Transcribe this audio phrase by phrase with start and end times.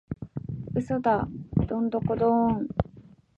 [0.75, 1.27] 嘘だ
[1.67, 2.67] ドンドコドーン！